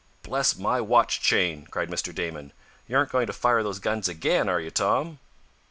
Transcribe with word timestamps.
"Bless 0.23 0.55
my 0.57 0.81
watch 0.81 1.21
chain!" 1.21 1.67
cried 1.69 1.91
Mr. 1.91 2.11
Damon. 2.11 2.53
"You 2.87 2.97
aren't 2.97 3.11
going 3.11 3.27
to 3.27 3.33
fire 3.33 3.61
those 3.61 3.77
guns 3.77 4.07
again; 4.09 4.49
are 4.49 4.59
you, 4.59 4.71
Tom?" 4.71 5.19